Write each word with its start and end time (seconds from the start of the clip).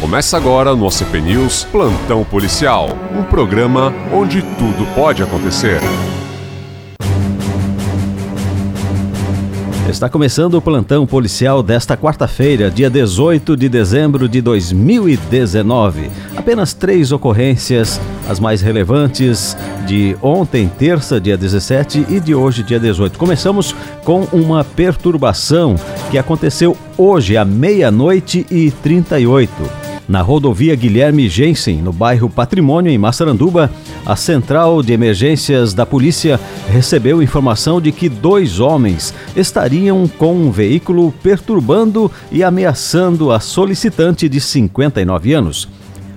Começa 0.00 0.36
agora 0.36 0.76
no 0.76 0.86
OCP 0.86 1.20
News 1.20 1.64
Plantão 1.64 2.24
Policial, 2.24 2.88
um 3.12 3.24
programa 3.24 3.92
onde 4.12 4.42
tudo 4.42 4.86
pode 4.94 5.24
acontecer. 5.24 5.80
Está 9.88 10.08
começando 10.08 10.54
o 10.54 10.62
plantão 10.62 11.04
policial 11.04 11.64
desta 11.64 11.96
quarta-feira, 11.96 12.70
dia 12.70 12.88
18 12.88 13.56
de 13.56 13.68
dezembro 13.68 14.28
de 14.28 14.40
2019. 14.40 16.10
Apenas 16.36 16.72
três 16.72 17.10
ocorrências, 17.10 18.00
as 18.28 18.38
mais 18.38 18.60
relevantes 18.62 19.56
de 19.84 20.16
ontem, 20.22 20.70
terça, 20.78 21.20
dia 21.20 21.36
17 21.36 22.06
e 22.08 22.20
de 22.20 22.36
hoje, 22.36 22.62
dia 22.62 22.78
18. 22.78 23.18
Começamos 23.18 23.74
com 24.04 24.28
uma 24.32 24.62
perturbação 24.62 25.74
que 26.10 26.18
aconteceu 26.18 26.76
hoje 26.96 27.36
à 27.36 27.44
meia-noite 27.44 28.46
e 28.48 28.70
38. 28.70 29.87
Na 30.08 30.22
rodovia 30.22 30.74
Guilherme 30.74 31.28
Jensen, 31.28 31.82
no 31.82 31.92
bairro 31.92 32.30
Patrimônio, 32.30 32.90
em 32.90 32.96
Massaranduba, 32.96 33.70
a 34.06 34.16
central 34.16 34.82
de 34.82 34.94
emergências 34.94 35.74
da 35.74 35.84
polícia 35.84 36.40
recebeu 36.66 37.22
informação 37.22 37.78
de 37.78 37.92
que 37.92 38.08
dois 38.08 38.58
homens 38.58 39.12
estariam 39.36 40.08
com 40.08 40.34
um 40.34 40.50
veículo 40.50 41.12
perturbando 41.22 42.10
e 42.32 42.42
ameaçando 42.42 43.30
a 43.30 43.38
solicitante 43.38 44.30
de 44.30 44.40
59 44.40 45.34
anos. 45.34 45.68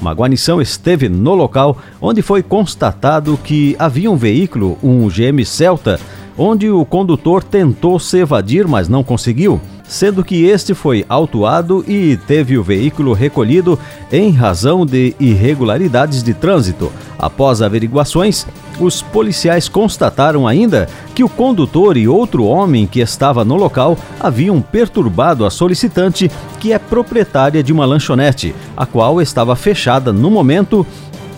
Uma 0.00 0.12
guarnição 0.12 0.60
esteve 0.60 1.08
no 1.08 1.36
local, 1.36 1.78
onde 2.00 2.22
foi 2.22 2.42
constatado 2.42 3.38
que 3.38 3.76
havia 3.78 4.10
um 4.10 4.16
veículo, 4.16 4.76
um 4.82 5.06
GM 5.06 5.44
Celta, 5.44 6.00
onde 6.36 6.68
o 6.68 6.84
condutor 6.84 7.44
tentou 7.44 8.00
se 8.00 8.18
evadir, 8.18 8.66
mas 8.66 8.88
não 8.88 9.04
conseguiu 9.04 9.60
sendo 9.88 10.24
que 10.24 10.44
este 10.44 10.74
foi 10.74 11.04
autuado 11.08 11.84
e 11.86 12.16
teve 12.26 12.58
o 12.58 12.62
veículo 12.62 13.12
recolhido 13.12 13.78
em 14.10 14.30
razão 14.30 14.84
de 14.84 15.14
irregularidades 15.18 16.22
de 16.22 16.34
trânsito. 16.34 16.92
Após 17.18 17.62
averiguações, 17.62 18.46
os 18.78 19.00
policiais 19.00 19.68
constataram 19.68 20.46
ainda 20.46 20.88
que 21.14 21.24
o 21.24 21.28
condutor 21.28 21.96
e 21.96 22.06
outro 22.06 22.44
homem 22.44 22.86
que 22.86 23.00
estava 23.00 23.44
no 23.44 23.56
local 23.56 23.96
haviam 24.20 24.60
perturbado 24.60 25.46
a 25.46 25.50
solicitante, 25.50 26.30
que 26.60 26.72
é 26.72 26.78
proprietária 26.78 27.62
de 27.62 27.72
uma 27.72 27.86
lanchonete, 27.86 28.54
a 28.76 28.84
qual 28.84 29.20
estava 29.20 29.56
fechada 29.56 30.12
no 30.12 30.30
momento 30.30 30.86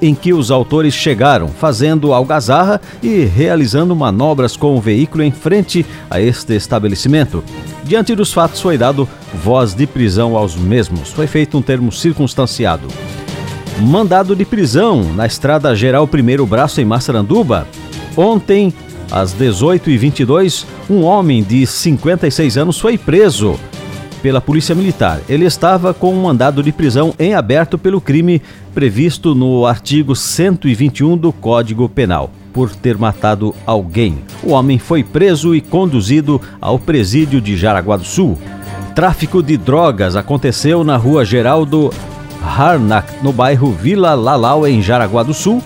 em 0.00 0.14
que 0.14 0.32
os 0.32 0.50
autores 0.50 0.94
chegaram, 0.94 1.48
fazendo 1.48 2.12
algazarra 2.12 2.80
e 3.02 3.24
realizando 3.24 3.94
manobras 3.94 4.56
com 4.56 4.76
o 4.76 4.80
veículo 4.80 5.22
em 5.22 5.30
frente 5.30 5.84
a 6.10 6.20
este 6.20 6.54
estabelecimento. 6.54 7.42
Diante 7.84 8.14
dos 8.14 8.32
fatos, 8.32 8.60
foi 8.60 8.76
dado 8.76 9.08
voz 9.34 9.74
de 9.74 9.86
prisão 9.86 10.36
aos 10.36 10.56
mesmos. 10.56 11.10
Foi 11.10 11.26
feito 11.26 11.56
um 11.56 11.62
termo 11.62 11.92
circunstanciado. 11.92 12.88
Mandado 13.80 14.34
de 14.34 14.44
prisão 14.44 15.02
na 15.14 15.26
Estrada 15.26 15.74
Geral 15.74 16.08
Primeiro 16.08 16.46
Braço 16.46 16.80
em 16.80 16.84
Massaranduba. 16.84 17.68
Ontem, 18.16 18.72
às 19.10 19.34
18h22, 19.34 20.64
um 20.88 21.02
homem 21.04 21.42
de 21.42 21.66
56 21.66 22.56
anos 22.56 22.80
foi 22.80 22.96
preso 22.96 23.58
pela 24.26 24.40
Polícia 24.40 24.74
Militar. 24.74 25.20
Ele 25.28 25.44
estava 25.44 25.94
com 25.94 26.12
um 26.12 26.22
mandado 26.22 26.60
de 26.60 26.72
prisão 26.72 27.14
em 27.16 27.32
aberto 27.32 27.78
pelo 27.78 28.00
crime 28.00 28.42
previsto 28.74 29.36
no 29.36 29.64
artigo 29.64 30.16
121 30.16 31.16
do 31.16 31.32
Código 31.32 31.88
Penal, 31.88 32.32
por 32.52 32.74
ter 32.74 32.98
matado 32.98 33.54
alguém. 33.64 34.18
O 34.42 34.50
homem 34.50 34.80
foi 34.80 35.04
preso 35.04 35.54
e 35.54 35.60
conduzido 35.60 36.40
ao 36.60 36.76
presídio 36.76 37.40
de 37.40 37.56
Jaraguá 37.56 37.96
do 37.96 38.04
Sul. 38.04 38.36
Tráfico 38.96 39.40
de 39.40 39.56
drogas 39.56 40.16
aconteceu 40.16 40.82
na 40.82 40.96
rua 40.96 41.24
Geraldo 41.24 41.92
Harnack, 42.44 43.22
no 43.22 43.32
bairro 43.32 43.70
Vila 43.70 44.12
Lalau, 44.14 44.66
em 44.66 44.82
Jaraguá 44.82 45.22
do 45.22 45.32
Sul, 45.32 45.62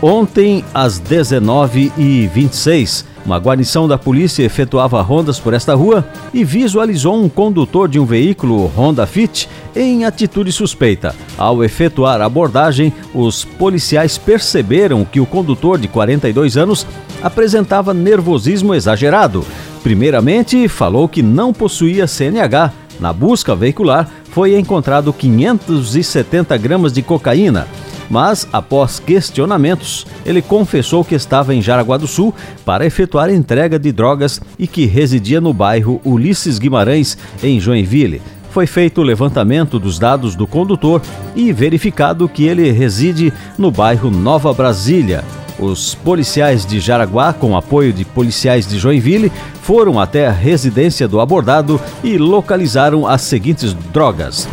ontem 0.00 0.64
às 0.72 1.00
19h26. 1.00 3.04
Uma 3.28 3.38
guarnição 3.38 3.86
da 3.86 3.98
polícia 3.98 4.42
efetuava 4.42 5.02
rondas 5.02 5.38
por 5.38 5.52
esta 5.52 5.74
rua 5.74 6.02
e 6.32 6.42
visualizou 6.42 7.14
um 7.22 7.28
condutor 7.28 7.86
de 7.86 8.00
um 8.00 8.06
veículo 8.06 8.72
Honda 8.74 9.06
Fit 9.06 9.46
em 9.76 10.06
atitude 10.06 10.50
suspeita. 10.50 11.14
Ao 11.36 11.62
efetuar 11.62 12.22
a 12.22 12.24
abordagem, 12.24 12.90
os 13.12 13.44
policiais 13.44 14.16
perceberam 14.16 15.04
que 15.04 15.20
o 15.20 15.26
condutor 15.26 15.78
de 15.78 15.88
42 15.88 16.56
anos 16.56 16.86
apresentava 17.22 17.92
nervosismo 17.92 18.74
exagerado. 18.74 19.44
Primeiramente, 19.82 20.66
falou 20.66 21.06
que 21.06 21.22
não 21.22 21.52
possuía 21.52 22.06
CNH. 22.06 22.72
Na 22.98 23.12
busca 23.12 23.54
veicular, 23.54 24.08
foi 24.30 24.58
encontrado 24.58 25.12
570 25.12 26.56
gramas 26.56 26.94
de 26.94 27.02
cocaína 27.02 27.68
mas 28.10 28.48
após 28.52 28.98
questionamentos, 28.98 30.06
ele 30.24 30.40
confessou 30.40 31.04
que 31.04 31.14
estava 31.14 31.54
em 31.54 31.62
Jaraguá 31.62 31.96
do 31.96 32.06
Sul 32.06 32.34
para 32.64 32.86
efetuar 32.86 33.30
entrega 33.30 33.78
de 33.78 33.92
drogas 33.92 34.40
e 34.58 34.66
que 34.66 34.86
residia 34.86 35.40
no 35.40 35.52
bairro 35.52 36.00
Ulisses 36.04 36.58
Guimarães, 36.58 37.18
em 37.42 37.60
Joinville. 37.60 38.22
Foi 38.50 38.66
feito 38.66 39.00
o 39.00 39.04
levantamento 39.04 39.78
dos 39.78 39.98
dados 39.98 40.34
do 40.34 40.46
condutor 40.46 41.02
e 41.36 41.52
verificado 41.52 42.28
que 42.28 42.44
ele 42.44 42.70
reside 42.70 43.32
no 43.58 43.70
bairro 43.70 44.10
Nova 44.10 44.52
Brasília. 44.52 45.22
Os 45.58 45.94
policiais 45.94 46.64
de 46.64 46.78
Jaraguá, 46.78 47.32
com 47.32 47.56
apoio 47.56 47.92
de 47.92 48.04
policiais 48.04 48.66
de 48.66 48.78
Joinville, 48.78 49.32
foram 49.60 50.00
até 50.00 50.28
a 50.28 50.32
residência 50.32 51.08
do 51.08 51.20
abordado 51.20 51.80
e 52.02 52.16
localizaram 52.16 53.06
as 53.06 53.22
seguintes 53.22 53.74
drogas: 53.92 54.48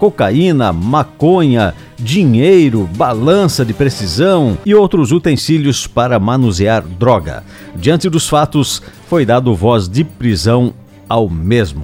cocaína, 0.00 0.72
maconha, 0.72 1.72
dinheiro, 2.02 2.88
balança 2.96 3.64
de 3.64 3.72
precisão 3.72 4.58
e 4.66 4.74
outros 4.74 5.12
utensílios 5.12 5.86
para 5.86 6.18
manusear 6.18 6.82
droga. 6.82 7.44
Diante 7.74 8.10
dos 8.10 8.28
fatos, 8.28 8.82
foi 9.08 9.24
dado 9.24 9.54
voz 9.54 9.88
de 9.88 10.04
prisão 10.04 10.74
ao 11.08 11.28
mesmo. 11.28 11.82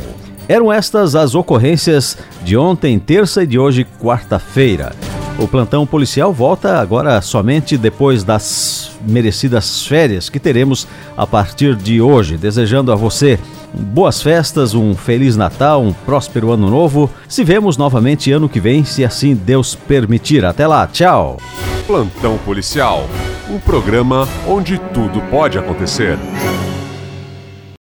Eram 0.48 0.72
estas 0.72 1.14
as 1.14 1.34
ocorrências 1.34 2.16
de 2.42 2.56
ontem, 2.56 2.98
terça 2.98 3.42
e 3.42 3.46
de 3.46 3.58
hoje, 3.58 3.86
quarta-feira. 4.00 4.92
O 5.38 5.46
plantão 5.46 5.86
policial 5.86 6.32
volta 6.32 6.80
agora 6.80 7.20
somente 7.22 7.78
depois 7.78 8.24
das 8.24 8.90
merecidas 9.06 9.86
férias 9.86 10.28
que 10.28 10.40
teremos 10.40 10.88
a 11.16 11.26
partir 11.26 11.76
de 11.76 12.00
hoje. 12.00 12.36
Desejando 12.36 12.90
a 12.90 12.96
você 12.96 13.38
boas 13.72 14.22
festas, 14.22 14.74
um 14.74 14.94
feliz 14.94 15.36
Natal, 15.36 15.82
um 15.82 15.92
próspero 15.92 16.52
ano 16.52 16.70
novo. 16.70 17.10
Se 17.28 17.44
vemos 17.44 17.76
novamente 17.76 18.30
ano 18.32 18.48
que 18.48 18.60
vem, 18.60 18.84
se 18.84 19.04
assim 19.04 19.34
Deus 19.34 19.74
permitir. 19.74 20.44
Até 20.44 20.66
lá, 20.66 20.86
tchau. 20.86 21.38
Plantão 21.86 22.38
Policial, 22.38 23.08
um 23.48 23.58
programa 23.58 24.28
onde 24.46 24.78
tudo 24.92 25.20
pode 25.30 25.58
acontecer. 25.58 26.18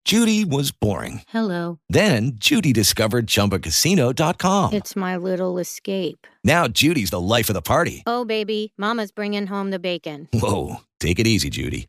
Judy 0.06 0.44
was 0.44 0.70
boring. 0.70 1.22
Hello. 1.34 1.80
Then 1.88 2.36
Judy 2.36 2.72
discovered 2.72 3.26
ChumbaCasino.com. 3.26 4.72
It's 4.72 4.94
my 4.94 5.16
little 5.16 5.58
escape. 5.58 6.28
Now 6.44 6.68
Judy's 6.68 7.10
the 7.10 7.20
life 7.20 7.50
of 7.50 7.54
the 7.54 7.60
party. 7.60 8.04
Oh, 8.06 8.24
baby, 8.24 8.72
Mama's 8.78 9.10
bringing 9.10 9.48
home 9.48 9.72
the 9.72 9.80
bacon. 9.80 10.28
Whoa, 10.32 10.76
take 11.00 11.18
it 11.18 11.26
easy, 11.26 11.50
Judy. 11.50 11.88